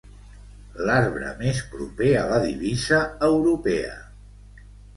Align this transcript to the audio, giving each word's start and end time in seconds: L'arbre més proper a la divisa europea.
L'arbre 0.89 1.33
més 1.41 1.59
proper 1.75 2.09
a 2.23 2.25
la 2.33 2.41
divisa 2.47 3.05
europea. 3.31 3.97